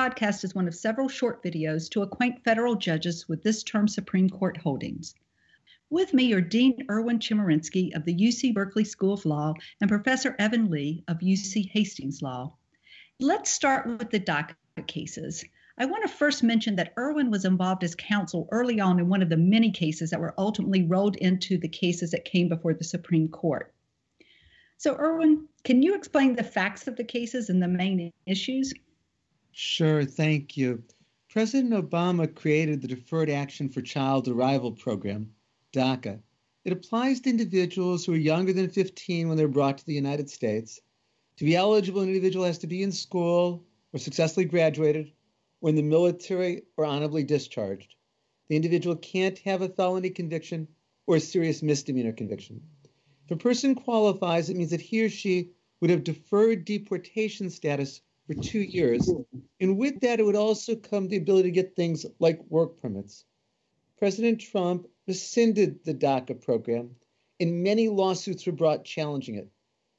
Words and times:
podcast 0.00 0.44
is 0.44 0.54
one 0.54 0.66
of 0.66 0.74
several 0.74 1.10
short 1.10 1.42
videos 1.42 1.90
to 1.90 2.00
acquaint 2.00 2.42
federal 2.42 2.74
judges 2.74 3.28
with 3.28 3.42
this 3.42 3.62
term's 3.62 3.94
Supreme 3.94 4.30
Court 4.30 4.56
holdings. 4.56 5.14
With 5.90 6.14
me 6.14 6.32
are 6.32 6.40
Dean 6.40 6.86
Erwin 6.90 7.18
Chemerinsky 7.18 7.94
of 7.94 8.06
the 8.06 8.14
UC 8.14 8.54
Berkeley 8.54 8.84
School 8.84 9.12
of 9.12 9.26
Law 9.26 9.52
and 9.78 9.90
Professor 9.90 10.34
Evan 10.38 10.70
Lee 10.70 11.04
of 11.06 11.18
UC 11.18 11.68
Hastings 11.72 12.22
Law. 12.22 12.56
Let's 13.18 13.50
start 13.50 13.86
with 13.86 14.08
the 14.08 14.20
DACA 14.20 14.54
cases. 14.86 15.44
I 15.76 15.84
want 15.84 16.02
to 16.04 16.08
first 16.08 16.42
mention 16.42 16.76
that 16.76 16.94
Erwin 16.98 17.30
was 17.30 17.44
involved 17.44 17.84
as 17.84 17.94
counsel 17.94 18.48
early 18.50 18.80
on 18.80 19.00
in 19.00 19.10
one 19.10 19.20
of 19.20 19.28
the 19.28 19.36
many 19.36 19.70
cases 19.70 20.08
that 20.08 20.20
were 20.20 20.34
ultimately 20.38 20.82
rolled 20.82 21.16
into 21.16 21.58
the 21.58 21.68
cases 21.68 22.12
that 22.12 22.24
came 22.24 22.48
before 22.48 22.72
the 22.72 22.84
Supreme 22.84 23.28
Court. 23.28 23.74
So, 24.78 24.96
Erwin, 24.96 25.46
can 25.62 25.82
you 25.82 25.94
explain 25.94 26.36
the 26.36 26.42
facts 26.42 26.88
of 26.88 26.96
the 26.96 27.04
cases 27.04 27.50
and 27.50 27.62
the 27.62 27.68
main 27.68 28.10
issues? 28.24 28.72
Sure, 29.62 30.06
thank 30.06 30.56
you. 30.56 30.82
President 31.28 31.74
Obama 31.74 32.34
created 32.34 32.80
the 32.80 32.88
Deferred 32.88 33.28
Action 33.28 33.68
for 33.68 33.82
Child 33.82 34.26
Arrival 34.26 34.72
Program, 34.72 35.34
DACA. 35.74 36.18
It 36.64 36.72
applies 36.72 37.20
to 37.20 37.28
individuals 37.28 38.06
who 38.06 38.14
are 38.14 38.16
younger 38.16 38.54
than 38.54 38.70
15 38.70 39.28
when 39.28 39.36
they're 39.36 39.48
brought 39.48 39.76
to 39.76 39.84
the 39.84 39.92
United 39.92 40.30
States. 40.30 40.80
To 41.36 41.44
be 41.44 41.56
eligible, 41.56 42.00
an 42.00 42.08
individual 42.08 42.46
has 42.46 42.56
to 42.60 42.66
be 42.66 42.82
in 42.82 42.90
school 42.90 43.66
or 43.92 43.98
successfully 43.98 44.46
graduated 44.46 45.12
or 45.60 45.68
in 45.68 45.76
the 45.76 45.82
military 45.82 46.62
or 46.78 46.86
honorably 46.86 47.24
discharged. 47.24 47.94
The 48.48 48.56
individual 48.56 48.96
can't 48.96 49.38
have 49.40 49.60
a 49.60 49.68
felony 49.68 50.08
conviction 50.08 50.68
or 51.06 51.16
a 51.16 51.20
serious 51.20 51.62
misdemeanor 51.62 52.12
conviction. 52.12 52.62
If 53.26 53.32
a 53.32 53.36
person 53.36 53.74
qualifies, 53.74 54.48
it 54.48 54.56
means 54.56 54.70
that 54.70 54.80
he 54.80 55.04
or 55.04 55.10
she 55.10 55.50
would 55.82 55.90
have 55.90 56.02
deferred 56.02 56.64
deportation 56.64 57.50
status 57.50 58.00
for 58.30 58.40
two 58.40 58.60
years. 58.60 59.10
And 59.60 59.76
with 59.76 60.00
that, 60.00 60.20
it 60.20 60.22
would 60.22 60.36
also 60.36 60.76
come 60.76 61.08
the 61.08 61.16
ability 61.16 61.48
to 61.48 61.54
get 61.54 61.74
things 61.74 62.06
like 62.20 62.40
work 62.48 62.80
permits. 62.80 63.24
President 63.98 64.40
Trump 64.40 64.86
rescinded 65.08 65.84
the 65.84 65.94
DACA 65.94 66.40
program, 66.40 66.90
and 67.40 67.64
many 67.64 67.88
lawsuits 67.88 68.46
were 68.46 68.52
brought 68.52 68.84
challenging 68.84 69.34
it. 69.34 69.48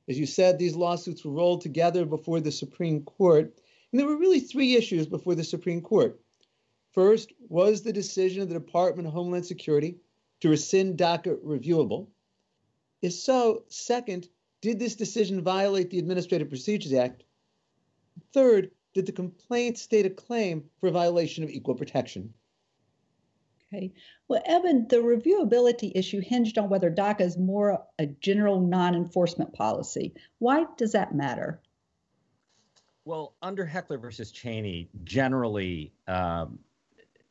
As 0.07 0.17
you 0.17 0.25
said, 0.25 0.57
these 0.57 0.77
lawsuits 0.77 1.25
were 1.25 1.33
rolled 1.33 1.59
together 1.59 2.05
before 2.05 2.39
the 2.39 2.53
Supreme 2.53 3.03
Court, 3.03 3.53
and 3.91 3.99
there 3.99 4.07
were 4.07 4.17
really 4.17 4.39
three 4.39 4.75
issues 4.75 5.07
before 5.07 5.35
the 5.35 5.43
Supreme 5.43 5.81
Court. 5.81 6.17
First, 6.93 7.33
was 7.49 7.81
the 7.81 7.93
decision 7.93 8.41
of 8.41 8.47
the 8.47 8.59
Department 8.59 9.07
of 9.09 9.13
Homeland 9.13 9.45
Security 9.45 9.97
to 10.39 10.47
rescind 10.47 10.97
DACA 10.97 11.35
reviewable? 11.43 12.07
If 13.01 13.11
so, 13.11 13.63
second, 13.67 14.29
did 14.61 14.79
this 14.79 14.95
decision 14.95 15.43
violate 15.43 15.89
the 15.89 15.99
Administrative 15.99 16.47
Procedures 16.47 16.93
Act? 16.93 17.25
Third, 18.33 18.71
did 18.93 19.05
the 19.05 19.11
complaint 19.11 19.77
state 19.77 20.05
a 20.05 20.09
claim 20.09 20.65
for 20.79 20.87
a 20.87 20.91
violation 20.91 21.43
of 21.43 21.49
equal 21.49 21.75
protection? 21.75 22.33
Okay. 23.73 23.93
Well, 24.27 24.41
Evan, 24.45 24.87
the 24.89 24.97
reviewability 24.97 25.93
issue 25.95 26.19
hinged 26.19 26.57
on 26.57 26.69
whether 26.69 26.91
DACA 26.91 27.21
is 27.21 27.37
more 27.37 27.85
a 27.99 28.05
general 28.05 28.59
non 28.59 28.95
enforcement 28.95 29.53
policy. 29.53 30.13
Why 30.39 30.65
does 30.77 30.91
that 30.91 31.15
matter? 31.15 31.61
Well, 33.05 33.33
under 33.41 33.65
Heckler 33.65 33.97
versus 33.97 34.31
Chaney, 34.31 34.89
generally, 35.03 35.91
um, 36.07 36.59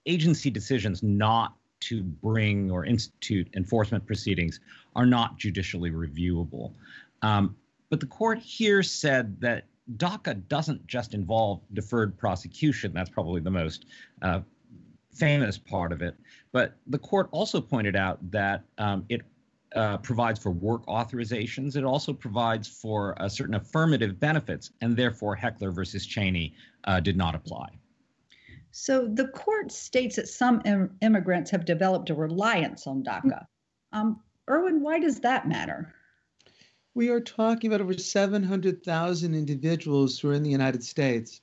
agency 0.07 0.51
decisions 0.51 1.03
not 1.03 1.55
to 1.81 2.03
bring 2.03 2.71
or 2.71 2.85
institute 2.85 3.49
enforcement 3.55 4.07
proceedings 4.07 4.61
are 4.97 5.07
not 5.07 5.39
judicially 5.39 5.91
reviewable. 5.91 6.73
Um, 7.23 7.57
but 7.89 8.01
the 8.01 8.07
court 8.07 8.39
here 8.39 8.83
said 8.83 9.41
that 9.41 9.65
DACA 9.97 10.47
doesn't 10.49 10.87
just 10.87 11.15
involve 11.15 11.61
deferred 11.73 12.17
prosecution. 12.17 12.93
That's 12.95 13.11
probably 13.11 13.41
the 13.41 13.51
most 13.51 13.87
uh, 14.23 14.41
famous 15.13 15.59
part 15.59 15.93
of 15.93 16.03
it. 16.03 16.17
But 16.53 16.77
the 16.87 16.99
court 16.99 17.29
also 17.33 17.61
pointed 17.61 17.97
out 17.97 18.19
that 18.31 18.65
um, 18.79 19.05
it 19.09 19.23
uh, 19.75 19.99
provides 19.99 20.39
for 20.39 20.51
work 20.51 20.85
authorizations. 20.87 21.77
It 21.77 21.85
also 21.85 22.13
provides 22.13 22.67
for 22.67 23.17
certain 23.29 23.55
affirmative 23.55 24.19
benefits, 24.19 24.71
and 24.81 24.97
therefore 24.97 25.37
Heckler 25.37 25.71
versus 25.71 26.07
Chaney 26.07 26.55
uh, 26.85 27.01
did 27.01 27.17
not 27.17 27.35
apply. 27.35 27.69
So 28.73 29.07
the 29.07 29.29
court 29.29 29.73
states 29.73 30.17
that 30.17 30.29
some 30.29 30.63
Im- 30.65 30.97
immigrants 31.01 31.51
have 31.51 31.65
developed 31.65 32.11
a 32.11 32.15
reliance 32.15 32.87
on 32.87 33.03
DACA. 33.03 33.47
Um, 33.93 34.21
Erwin, 34.49 34.81
why 34.81 34.99
does 34.99 35.21
that 35.21 35.49
matter? 35.49 35.95
We 36.93 37.09
are 37.11 37.21
talking 37.21 37.71
about 37.71 37.81
over 37.81 37.97
700,000 37.97 39.35
individuals 39.35 40.19
who 40.19 40.31
are 40.31 40.35
in 40.35 40.43
the 40.43 40.51
United 40.51 40.83
States. 40.83 41.41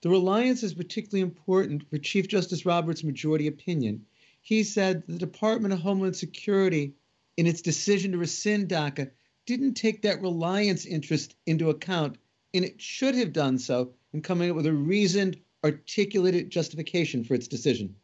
The 0.00 0.10
reliance 0.10 0.64
is 0.64 0.74
particularly 0.74 1.20
important 1.20 1.88
for 1.88 1.98
Chief 1.98 2.26
Justice 2.26 2.66
Roberts' 2.66 3.04
majority 3.04 3.46
opinion. 3.46 4.06
He 4.42 4.64
said 4.64 5.04
the 5.06 5.18
Department 5.18 5.72
of 5.72 5.80
Homeland 5.80 6.16
Security 6.16 6.94
in 7.36 7.46
its 7.46 7.62
decision 7.62 8.10
to 8.10 8.18
rescind 8.18 8.68
DACA 8.68 9.12
didn't 9.46 9.74
take 9.74 10.02
that 10.02 10.20
reliance 10.20 10.84
interest 10.84 11.36
into 11.46 11.70
account, 11.70 12.18
and 12.52 12.64
it 12.64 12.82
should 12.82 13.14
have 13.14 13.32
done 13.32 13.58
so 13.58 13.94
in 14.12 14.20
coming 14.20 14.50
up 14.50 14.56
with 14.56 14.66
a 14.66 14.72
reasoned, 14.72 15.38
articulated 15.62 16.50
justification 16.50 17.22
for 17.22 17.34
its 17.34 17.46
decision. 17.46 17.94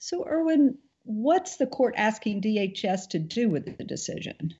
So, 0.00 0.26
Erwin, 0.26 0.78
what's 1.04 1.56
the 1.56 1.68
court 1.68 1.94
asking 1.96 2.42
DHS 2.42 3.10
to 3.10 3.20
do 3.20 3.48
with 3.48 3.78
the 3.78 3.84
decision? 3.84 4.54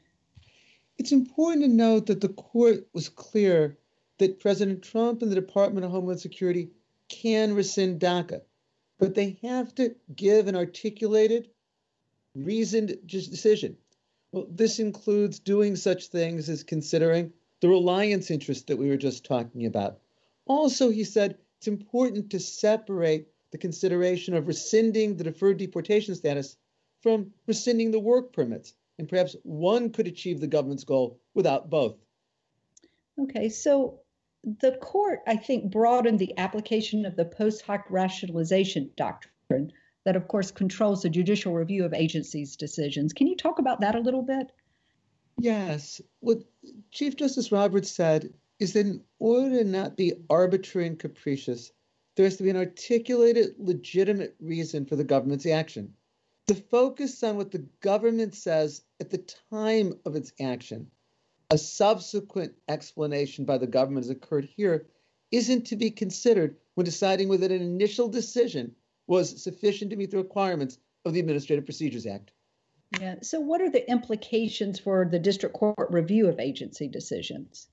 It's 0.99 1.13
important 1.13 1.63
to 1.63 1.69
note 1.69 2.07
that 2.07 2.21
the 2.21 2.31
court 2.31 2.89
was 2.93 3.09
clear 3.09 3.77
that 4.19 4.41
President 4.41 4.83
Trump 4.83 5.23
and 5.23 5.31
the 5.31 5.37
Department 5.37 5.85
of 5.85 5.93
Homeland 5.93 6.21
Security 6.21 6.71
can 7.09 7.55
rescind 7.55 8.01
DACA, 8.01 8.41
but 8.99 9.15
they 9.15 9.39
have 9.43 9.75
to 9.75 9.95
give 10.15 10.49
an 10.49 10.57
articulated, 10.57 11.51
reasoned 12.35 12.99
decision. 13.07 13.77
Well, 14.33 14.47
this 14.51 14.79
includes 14.79 15.39
doing 15.39 15.77
such 15.77 16.09
things 16.09 16.49
as 16.49 16.63
considering 16.63 17.33
the 17.61 17.69
reliance 17.69 18.31
interest 18.31 18.67
that 18.67 18.77
we 18.77 18.89
were 18.89 18.97
just 18.97 19.25
talking 19.25 19.67
about. 19.67 20.01
Also, 20.47 20.91
he 20.91 21.05
said 21.05 21.39
it's 21.59 21.69
important 21.69 22.31
to 22.31 22.41
separate 22.41 23.29
the 23.51 23.59
consideration 23.59 24.35
of 24.35 24.47
rescinding 24.47 25.17
the 25.17 25.25
deferred 25.25 25.59
deportation 25.59 26.15
status 26.15 26.57
from 27.03 27.33
rescinding 27.47 27.91
the 27.91 28.01
work 28.01 28.33
permits. 28.33 28.75
And 28.99 29.09
perhaps 29.09 29.37
one 29.43 29.91
could 29.91 30.07
achieve 30.07 30.41
the 30.41 30.47
government's 30.47 30.85
goal 30.85 31.21
without 31.35 31.69
both. 31.69 31.97
Okay, 33.19 33.49
so 33.49 34.01
the 34.61 34.73
court, 34.81 35.21
I 35.27 35.37
think, 35.37 35.71
broadened 35.71 36.19
the 36.19 36.37
application 36.39 37.05
of 37.05 37.17
the 37.17 37.25
post 37.25 37.63
hoc 37.63 37.85
rationalization 37.91 38.91
doctrine 38.97 39.73
that, 40.05 40.17
of 40.17 40.29
course, 40.29 40.51
controls 40.51 41.03
the 41.03 41.11
judicial 41.11 41.53
review 41.53 41.85
of 41.85 41.93
agencies' 41.93 42.57
decisions. 42.57 43.13
Can 43.13 43.27
you 43.27 43.37
talk 43.37 43.59
about 43.59 43.81
that 43.81 43.97
a 43.97 44.01
little 44.01 44.23
bit? 44.23 44.53
Yes. 45.39 46.01
What 46.21 46.45
Chief 46.93 47.17
Justice 47.17 47.53
Roberts 47.53 47.91
said 47.91 48.33
is 48.59 48.73
that 48.73 48.87
in 48.87 49.03
order 49.19 49.59
to 49.59 49.65
not 49.65 49.97
be 49.97 50.15
arbitrary 50.31 50.87
and 50.87 50.99
capricious, 50.99 51.73
there 52.15 52.25
has 52.25 52.37
to 52.37 52.43
be 52.43 52.51
an 52.51 52.57
articulated, 52.57 53.55
legitimate 53.59 54.37
reason 54.41 54.87
for 54.87 54.97
the 54.97 55.05
government's 55.05 55.47
action. 55.47 55.93
The 56.47 56.55
focus 56.55 57.25
on 57.25 57.37
what 57.37 57.51
the 57.51 57.67
government 57.81 58.37
says 58.37 58.83
at 59.01 59.11
the 59.11 59.27
time 59.51 59.99
of 60.05 60.15
its 60.15 60.33
action, 60.41 60.93
a 61.51 61.59
subsequent 61.59 62.55
explanation 62.69 63.45
by 63.45 63.59
the 63.59 63.67
government 63.67 64.07
has 64.07 64.11
occurred 64.11 64.49
here, 64.57 64.87
isn't 65.33 65.67
to 65.67 65.77
be 65.77 65.91
considered 65.91 66.57
when 66.75 66.85
deciding 66.85 67.29
whether 67.29 67.47
an 67.47 67.63
initial 67.63 68.09
decision 68.09 68.77
was 69.09 69.43
sufficient 69.43 69.91
to 69.91 69.97
meet 69.97 70.13
the 70.13 70.19
requirements 70.19 70.79
of 71.05 71.15
the 71.15 71.21
Administrative 71.21 71.65
Procedures 71.65 72.07
Act. 72.07 72.31
Yeah. 73.01 73.17
So, 73.23 73.41
what 73.41 73.61
are 73.61 73.71
the 73.71 73.89
implications 73.91 74.79
for 74.79 75.05
the 75.05 75.19
district 75.19 75.57
court 75.57 75.91
review 75.91 76.29
of 76.29 76.39
agency 76.39 76.87
decisions? 76.87 77.69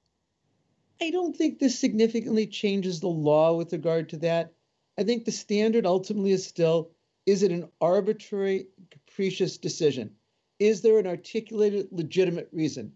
I 0.99 1.11
don't 1.11 1.35
think 1.35 1.59
this 1.59 1.77
significantly 1.77 2.47
changes 2.47 2.99
the 2.99 3.07
law 3.07 3.55
with 3.55 3.71
regard 3.71 4.09
to 4.09 4.17
that. 4.17 4.53
I 4.97 5.03
think 5.03 5.25
the 5.25 5.31
standard 5.31 5.85
ultimately 5.85 6.31
is 6.31 6.45
still 6.45 6.91
is 7.25 7.43
it 7.43 7.51
an 7.51 7.69
arbitrary, 7.81 8.67
capricious 8.91 9.57
decision? 9.57 10.11
Is 10.59 10.81
there 10.81 10.99
an 10.99 11.07
articulated, 11.07 11.87
legitimate 11.91 12.49
reason? 12.51 12.93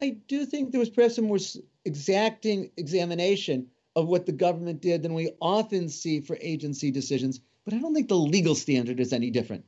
I 0.00 0.18
do 0.28 0.46
think 0.46 0.70
there 0.70 0.80
was 0.80 0.90
perhaps 0.90 1.18
a 1.18 1.22
more 1.22 1.38
exacting 1.84 2.70
examination 2.76 3.68
of 3.96 4.06
what 4.06 4.26
the 4.26 4.32
government 4.32 4.80
did 4.80 5.02
than 5.02 5.14
we 5.14 5.32
often 5.40 5.88
see 5.88 6.20
for 6.20 6.38
agency 6.40 6.90
decisions 6.90 7.40
but 7.68 7.76
I 7.76 7.80
don't 7.80 7.92
think 7.92 8.08
the 8.08 8.16
legal 8.16 8.54
standard 8.54 8.98
is 8.98 9.12
any 9.12 9.30
different. 9.30 9.62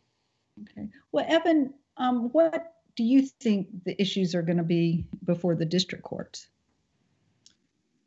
Okay. 0.62 0.88
Well, 1.12 1.26
Evan, 1.28 1.74
um, 1.98 2.30
what 2.32 2.76
do 2.96 3.04
you 3.04 3.26
think 3.26 3.84
the 3.84 4.00
issues 4.00 4.34
are 4.34 4.40
going 4.40 4.56
to 4.56 4.62
be 4.62 5.04
before 5.26 5.54
the 5.54 5.66
district 5.66 6.02
courts? 6.02 6.48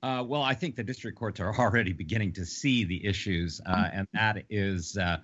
Uh, 0.01 0.23
well, 0.27 0.41
I 0.41 0.55
think 0.55 0.75
the 0.75 0.83
district 0.83 1.19
courts 1.19 1.39
are 1.39 1.53
already 1.53 1.93
beginning 1.93 2.33
to 2.33 2.43
see 2.43 2.85
the 2.85 3.05
issues, 3.05 3.61
uh, 3.67 3.89
and 3.93 4.07
that 4.13 4.45
is 4.49 4.97
uh, 4.97 5.17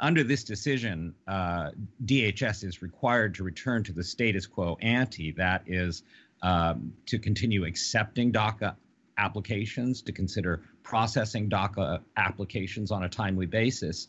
under 0.00 0.24
this 0.24 0.44
decision, 0.44 1.14
uh, 1.26 1.70
DHS 2.04 2.64
is 2.64 2.82
required 2.82 3.34
to 3.36 3.44
return 3.44 3.84
to 3.84 3.92
the 3.92 4.02
status 4.02 4.46
quo 4.46 4.76
ante. 4.80 5.32
That 5.32 5.62
is 5.66 6.02
um, 6.42 6.92
to 7.06 7.18
continue 7.18 7.64
accepting 7.64 8.32
DACA 8.32 8.74
applications, 9.16 10.02
to 10.02 10.12
consider 10.12 10.62
processing 10.82 11.48
DACA 11.48 12.00
applications 12.16 12.90
on 12.90 13.04
a 13.04 13.08
timely 13.08 13.46
basis. 13.46 14.08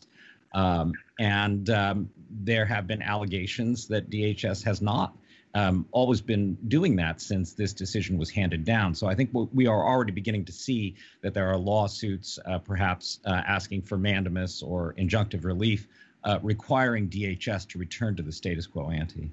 Um, 0.52 0.92
and 1.18 1.68
um, 1.70 2.10
there 2.30 2.64
have 2.64 2.86
been 2.86 3.02
allegations 3.02 3.86
that 3.88 4.10
DHS 4.10 4.64
has 4.64 4.80
not 4.80 5.16
um, 5.54 5.86
always 5.90 6.20
been 6.20 6.56
doing 6.68 6.96
that 6.96 7.20
since 7.20 7.54
this 7.54 7.72
decision 7.72 8.18
was 8.18 8.30
handed 8.30 8.64
down. 8.64 8.94
So 8.94 9.06
I 9.06 9.14
think 9.14 9.30
we 9.32 9.66
are 9.66 9.86
already 9.86 10.12
beginning 10.12 10.44
to 10.46 10.52
see 10.52 10.96
that 11.22 11.34
there 11.34 11.48
are 11.48 11.56
lawsuits, 11.56 12.38
uh, 12.44 12.58
perhaps 12.58 13.18
uh, 13.24 13.30
asking 13.30 13.82
for 13.82 13.98
mandamus 13.98 14.62
or 14.62 14.94
injunctive 14.94 15.44
relief, 15.44 15.88
uh, 16.22 16.38
requiring 16.42 17.08
DHS 17.08 17.68
to 17.68 17.78
return 17.78 18.16
to 18.16 18.22
the 18.22 18.32
status 18.32 18.66
quo 18.66 18.90
ante. 18.90 19.30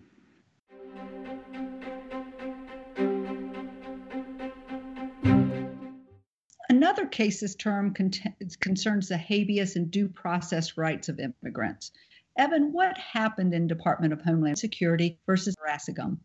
Another 6.69 7.06
case's 7.06 7.56
term 7.56 7.94
concerns 7.94 9.08
the 9.08 9.18
habeas 9.18 9.75
and 9.75 9.90
due 9.90 10.10
process 10.10 10.78
rights 10.78 11.10
of 11.10 11.19
immigrants. 11.19 11.92
Evan, 12.38 12.72
what 12.72 12.96
happened 12.98 13.54
in 13.56 13.66
Department 13.66 14.14
of 14.14 14.22
Homeland 14.22 14.60
Security 14.60 15.19
versus 15.25 15.56
Thuraissigiam? 15.78 16.18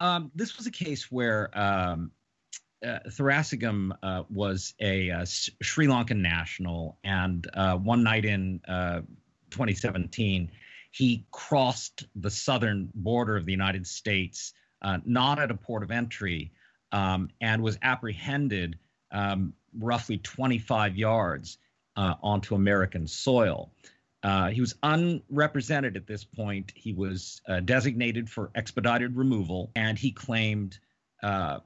Um, 0.00 0.30
this 0.34 0.56
was 0.56 0.66
a 0.66 0.70
case 0.70 1.10
where 1.10 1.56
um, 1.58 2.10
uh, 2.84 2.98
Thuraissigiam 3.08 3.92
uh, 4.02 4.24
was 4.30 4.74
a, 4.80 5.10
uh, 5.10 5.24
Sri 5.24 5.86
Lankan 5.86 6.18
national, 6.18 6.98
and 7.04 7.46
uh, 7.54 7.76
one 7.76 8.02
night 8.02 8.24
in 8.24 8.60
uh, 8.66 9.00
2017, 9.50 10.50
he 10.90 11.24
crossed 11.30 12.04
the 12.16 12.30
southern 12.30 12.90
border 12.94 13.36
of 13.36 13.46
the 13.46 13.52
United 13.52 13.86
States, 13.86 14.52
not 15.04 15.38
at 15.38 15.50
a 15.50 15.54
port 15.54 15.82
of 15.82 15.90
entry, 15.90 16.52
um, 16.90 17.30
and 17.40 17.62
was 17.62 17.78
apprehended 17.82 18.78
um, 19.10 19.54
roughly 19.78 20.18
25 20.18 20.96
yards 20.96 21.58
onto 21.96 22.54
American 22.54 23.06
soil. 23.06 23.70
Uh, 24.22 24.48
he 24.48 24.60
was 24.60 24.74
unrepresented 24.82 25.96
at 25.96 26.06
this 26.06 26.24
point. 26.24 26.72
He 26.74 26.92
was 26.92 27.40
uh, 27.48 27.60
designated 27.60 28.30
for 28.30 28.50
expedited 28.54 29.16
removal, 29.16 29.70
and 29.74 29.98
he 29.98 30.12
claimed 30.12 30.78
uh, 31.22 31.58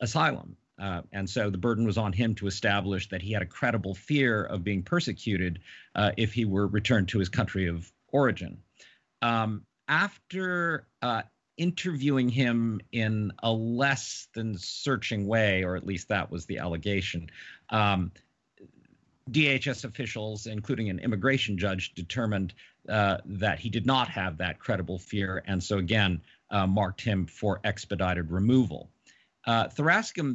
asylum. 0.00 0.56
Uh, 0.78 1.02
and 1.12 1.28
so 1.28 1.50
the 1.50 1.58
burden 1.58 1.84
was 1.84 1.98
on 1.98 2.12
him 2.12 2.34
to 2.34 2.46
establish 2.46 3.08
that 3.10 3.20
he 3.20 3.32
had 3.32 3.42
a 3.42 3.46
credible 3.46 3.94
fear 3.94 4.44
of 4.44 4.64
being 4.64 4.82
persecuted 4.82 5.60
uh, 5.94 6.10
if 6.16 6.32
he 6.32 6.44
were 6.44 6.66
returned 6.66 7.08
to 7.08 7.18
his 7.18 7.28
country 7.28 7.68
of 7.68 7.90
origin. 8.08 8.58
Um, 9.22 9.66
after 9.86 10.86
interviewing 11.60 12.30
him 12.30 12.80
in 12.90 13.30
a 13.42 13.52
less 13.52 14.28
than 14.34 14.56
searching 14.56 15.26
way, 15.26 15.62
or 15.62 15.76
at 15.76 15.86
least 15.86 16.08
that 16.08 16.30
was 16.30 16.46
the 16.46 16.58
allegation, 16.58 17.28
um, 17.68 18.10
DHS 19.30 19.84
officials, 19.84 20.46
including 20.46 20.90
an 20.90 20.98
immigration 20.98 21.56
judge, 21.58 21.94
determined 21.94 22.54
uh, 22.88 23.18
that 23.24 23.58
he 23.58 23.68
did 23.68 23.86
not 23.86 24.08
have 24.08 24.38
that 24.38 24.58
credible 24.58 24.98
fear, 24.98 25.42
and 25.46 25.62
so 25.62 25.78
again 25.78 26.20
uh, 26.50 26.66
marked 26.66 27.00
him 27.00 27.26
for 27.26 27.60
expedited 27.64 28.30
removal. 28.30 28.90
Uh, 29.46 29.68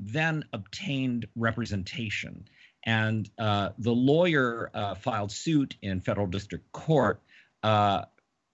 then 0.05 0.43
obtained 0.53 1.27
representation, 1.35 2.47
and 2.83 3.29
uh, 3.37 3.69
the 3.77 3.91
lawyer 3.91 4.71
uh, 4.73 4.95
filed 4.95 5.31
suit 5.31 5.75
in 5.81 6.01
federal 6.01 6.27
district 6.27 6.71
court, 6.71 7.21
uh, 7.63 8.03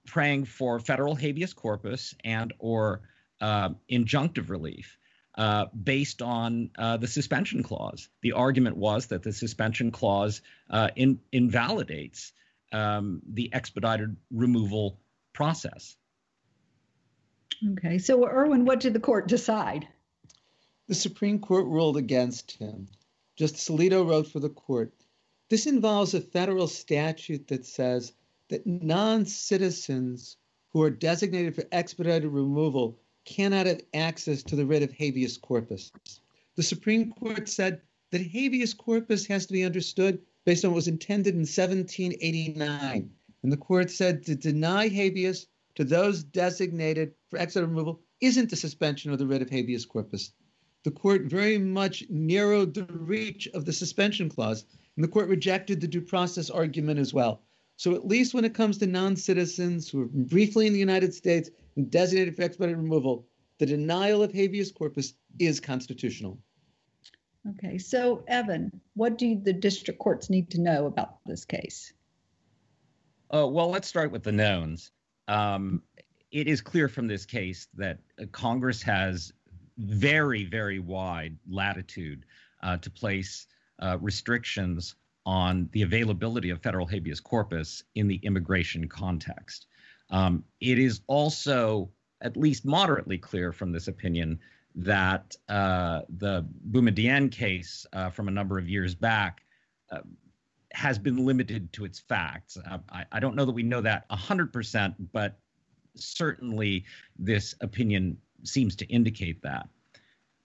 praying 0.07 0.45
for 0.45 0.79
federal 0.79 1.15
habeas 1.15 1.53
corpus 1.53 2.15
and 2.23 2.53
or 2.59 3.01
injunctive 3.41 4.49
relief 4.49 4.97
uh, 5.35 5.65
based 5.83 6.21
on 6.21 6.69
uh, 6.77 6.97
the 6.97 7.07
suspension 7.07 7.63
clause. 7.63 8.09
The 8.21 8.33
argument 8.33 8.77
was 8.77 9.07
that 9.07 9.23
the 9.23 9.33
suspension 9.33 9.91
clause 9.91 10.41
uh, 10.69 10.89
in, 10.95 11.19
invalidates 11.31 12.33
um, 12.73 13.21
the 13.27 13.53
expedited 13.53 14.15
removal 14.31 14.99
process. 15.33 15.95
Okay, 17.73 17.97
so 17.97 18.27
Erwin, 18.27 18.65
what 18.65 18.79
did 18.79 18.93
the 18.93 18.99
court 18.99 19.27
decide? 19.27 19.87
The 20.87 20.95
Supreme 20.95 21.39
Court 21.39 21.65
ruled 21.67 21.97
against 21.97 22.51
him. 22.57 22.87
Justice 23.37 23.69
Alito 23.69 24.07
wrote 24.07 24.27
for 24.27 24.39
the 24.39 24.49
court 24.49 24.93
this 25.51 25.67
involves 25.67 26.13
a 26.13 26.21
federal 26.21 26.69
statute 26.69 27.49
that 27.49 27.65
says 27.65 28.13
that 28.47 28.65
non 28.65 29.25
citizens 29.25 30.37
who 30.69 30.81
are 30.81 30.89
designated 30.89 31.55
for 31.55 31.65
expedited 31.73 32.31
removal 32.31 33.01
cannot 33.25 33.65
have 33.65 33.81
access 33.94 34.44
to 34.44 34.56
the 34.56 34.65
writ 34.65 34.83
of 34.83 34.91
habeas 34.91 35.38
corpus. 35.38 35.91
The 36.56 36.63
Supreme 36.63 37.12
Court 37.12 37.47
said 37.47 37.81
that 38.12 38.21
habeas 38.21 38.73
corpus 38.73 39.25
has 39.27 39.45
to 39.45 39.53
be 39.53 39.63
understood 39.63 40.21
based 40.45 40.65
on 40.65 40.71
what 40.71 40.75
was 40.75 40.88
intended 40.88 41.33
in 41.33 41.41
1789. 41.41 43.12
And 43.44 43.51
the 43.51 43.57
court 43.57 43.89
said 43.89 44.23
to 44.25 44.35
deny 44.35 44.88
habeas 44.88 45.47
to 45.75 45.83
those 45.83 46.23
designated 46.23 47.13
for 47.29 47.39
exit 47.39 47.63
removal 47.63 48.01
isn't 48.19 48.51
a 48.51 48.56
suspension 48.56 49.12
of 49.12 49.19
the 49.19 49.25
writ 49.25 49.41
of 49.41 49.50
habeas 49.50 49.85
corpus. 49.85 50.31
The 50.83 50.91
court 50.91 51.24
very 51.24 51.57
much 51.57 52.03
narrowed 52.09 52.74
the 52.74 52.85
reach 52.85 53.47
of 53.53 53.65
the 53.65 53.74
suspension 53.74 54.29
clause, 54.29 54.65
and 54.95 55.03
the 55.03 55.07
court 55.09 55.29
rejected 55.29 55.79
the 55.79 55.88
due 55.88 56.01
process 56.01 56.50
argument 56.50 57.00
as 57.00 57.13
well. 57.13 57.44
So, 57.81 57.95
at 57.95 58.05
least 58.05 58.35
when 58.35 58.45
it 58.45 58.53
comes 58.53 58.77
to 58.77 58.85
non 58.85 59.15
citizens 59.15 59.89
who 59.89 60.03
are 60.03 60.09
briefly 60.13 60.67
in 60.67 60.73
the 60.73 60.77
United 60.77 61.15
States 61.15 61.49
and 61.75 61.89
designated 61.89 62.35
for 62.35 62.43
expedited 62.43 62.77
removal, 62.77 63.25
the 63.57 63.65
denial 63.65 64.21
of 64.21 64.31
habeas 64.31 64.71
corpus 64.71 65.15
is 65.39 65.59
constitutional. 65.59 66.37
Okay, 67.49 67.79
so 67.79 68.23
Evan, 68.27 68.69
what 68.93 69.17
do 69.17 69.35
the 69.35 69.51
district 69.51 69.99
courts 69.99 70.29
need 70.29 70.51
to 70.51 70.61
know 70.61 70.85
about 70.85 71.25
this 71.25 71.43
case? 71.43 71.91
Uh, 73.33 73.47
well, 73.47 73.71
let's 73.71 73.87
start 73.87 74.11
with 74.11 74.21
the 74.21 74.31
knowns. 74.31 74.91
Um, 75.27 75.81
it 76.31 76.47
is 76.47 76.61
clear 76.61 76.87
from 76.87 77.07
this 77.07 77.25
case 77.25 77.67
that 77.77 77.97
uh, 78.21 78.25
Congress 78.31 78.83
has 78.83 79.33
very, 79.79 80.45
very 80.45 80.77
wide 80.77 81.35
latitude 81.49 82.25
uh, 82.61 82.77
to 82.77 82.91
place 82.91 83.47
uh, 83.79 83.97
restrictions 83.99 84.93
on 85.25 85.69
the 85.71 85.83
availability 85.83 86.50
of 86.50 86.62
federal 86.62 86.88
habeas 86.88 87.19
corpus 87.19 87.83
in 87.95 88.07
the 88.07 88.19
immigration 88.23 88.88
context. 88.88 89.67
Um, 90.10 90.43
it 90.60 90.79
is 90.79 91.01
also 91.07 91.89
at 92.22 92.38
least 92.38 92.65
moderately 92.65 93.17
clear 93.17 93.51
from 93.51 93.72
this 93.72 93.88
opinion 93.88 94.39
that 94.75 95.36
uh, 95.50 96.01
the 96.17 96.45
Boumediene 96.69 97.31
case 97.31 97.86
uh, 97.93 98.10
from 98.10 98.27
a 98.27 98.31
number 98.31 98.57
of 98.57 98.69
years 98.69 98.95
back 98.95 99.41
uh, 99.91 100.00
has 100.74 100.98
been 100.98 101.25
limited 101.25 101.72
to 101.74 101.86
its 101.86 102.00
facts. 102.00 102.57
Uh, 102.57 102.77
I, 102.89 103.05
I, 103.12 103.19
don't 103.19 103.36
know 103.36 103.43
that 103.43 103.51
we 103.51 103.63
know 103.63 103.81
that 103.81 104.10
100%, 104.10 104.95
but 105.12 105.38
certainly 105.95 106.86
this 107.19 107.55
opinion 107.60 108.17
seems 108.43 108.75
to 108.77 108.86
indicate 108.86 109.41
that. 109.41 109.67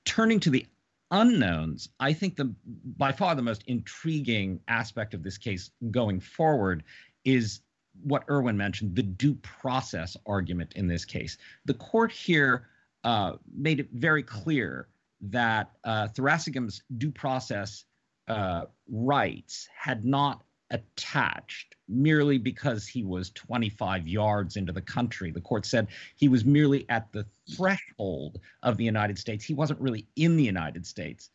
Turning 0.05 0.41
to 0.41 0.51
the 0.51 0.67
unknowns, 1.11 1.89
I 2.01 2.13
think 2.13 2.37
the 2.37 2.55
by 2.97 3.13
far 3.13 3.35
the 3.35 3.43
most 3.43 3.63
intriguing 3.67 4.61
aspect 4.69 5.15
of 5.15 5.23
this 5.23 5.39
case 5.39 5.71
going 5.91 6.21
forward 6.21 6.85
is 7.25 7.61
what 8.03 8.25
Erwin 8.29 8.57
mentioned, 8.57 8.95
the 8.95 9.03
due 9.03 9.35
process 9.37 10.17
argument 10.27 10.73
in 10.75 10.87
this 10.87 11.05
case. 11.05 11.39
The 11.65 11.75
court 11.75 12.13
here 12.13 12.69
uh, 13.05 13.35
made 13.57 13.81
it 13.81 13.89
very 13.93 14.23
clear 14.23 14.89
that 15.23 15.71
uh, 15.85 16.09
Thuraissigiam's 16.09 16.83
due 16.99 17.11
process 17.11 17.85
uh, 18.29 18.65
rights 18.91 19.69
had 19.75 20.05
not 20.05 20.43
attached 20.71 21.77
merely 21.89 22.39
because 22.39 22.87
he 22.87 23.05
was 23.05 23.31
25 23.31 24.09
yards 24.09 24.57
into 24.57 24.73
the 24.73 24.81
country. 24.81 25.31
The 25.31 25.41
court 25.41 25.65
said 25.65 25.89
he 26.17 26.29
was 26.29 26.45
merely 26.45 26.85
at 26.89 27.13
the 27.13 27.27
threshold 27.55 28.41
of 28.63 28.77
the 28.77 28.85
United 28.85 29.19
States. 29.19 29.45
He 29.45 29.55
wasn't 29.55 29.81
really 29.81 30.07
in 30.17 30.37
the 30.37 30.45
United 30.45 30.87
States. 30.87 31.31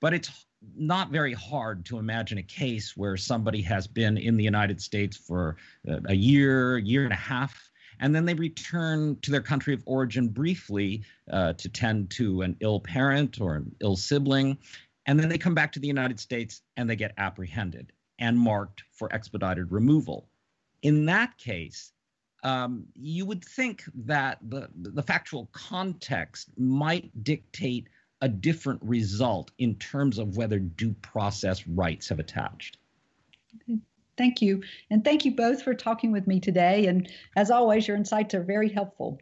But 0.00 0.14
it's 0.14 0.46
not 0.76 1.10
very 1.10 1.34
hard 1.34 1.84
to 1.86 1.98
imagine 1.98 2.38
a 2.38 2.42
case 2.42 2.96
where 2.96 3.16
somebody 3.16 3.60
has 3.62 3.86
been 3.86 4.16
in 4.16 4.36
the 4.36 4.44
United 4.44 4.80
States 4.80 5.16
for 5.16 5.56
a 6.06 6.14
year, 6.14 6.78
year 6.78 7.04
and 7.04 7.12
a 7.12 7.16
half, 7.16 7.70
and 7.98 8.14
then 8.14 8.24
they 8.24 8.34
return 8.34 9.18
to 9.20 9.30
their 9.30 9.42
country 9.42 9.74
of 9.74 9.82
origin 9.84 10.28
briefly 10.28 11.02
uh, 11.30 11.52
to 11.54 11.68
tend 11.68 12.10
to 12.10 12.42
an 12.42 12.56
ill 12.60 12.80
parent 12.80 13.40
or 13.40 13.56
an 13.56 13.74
ill 13.80 13.96
sibling, 13.96 14.56
and 15.06 15.18
then 15.18 15.28
they 15.28 15.38
come 15.38 15.54
back 15.54 15.72
to 15.72 15.80
the 15.80 15.88
United 15.88 16.18
States 16.18 16.62
and 16.76 16.88
they 16.88 16.96
get 16.96 17.12
apprehended 17.18 17.92
and 18.20 18.38
marked 18.38 18.84
for 18.92 19.12
expedited 19.12 19.72
removal. 19.72 20.28
In 20.82 21.06
that 21.06 21.36
case, 21.38 21.92
um, 22.42 22.86
you 22.94 23.26
would 23.26 23.44
think 23.44 23.84
that 23.94 24.38
the, 24.48 24.68
the 24.74 25.02
factual 25.02 25.48
context 25.52 26.50
might 26.56 27.10
dictate 27.22 27.88
a 28.22 28.28
different 28.28 28.80
result 28.82 29.50
in 29.58 29.74
terms 29.76 30.18
of 30.18 30.36
whether 30.36 30.58
due 30.58 30.94
process 31.02 31.66
rights 31.66 32.08
have 32.08 32.18
attached. 32.18 32.78
Thank 34.16 34.42
you. 34.42 34.62
And 34.90 35.02
thank 35.02 35.24
you 35.24 35.34
both 35.34 35.62
for 35.62 35.72
talking 35.72 36.12
with 36.12 36.26
me 36.26 36.40
today. 36.40 36.86
And 36.86 37.10
as 37.36 37.50
always, 37.50 37.88
your 37.88 37.96
insights 37.96 38.34
are 38.34 38.42
very 38.42 38.68
helpful. 38.68 39.18